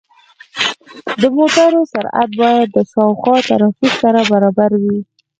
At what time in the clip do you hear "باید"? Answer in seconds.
2.41-2.67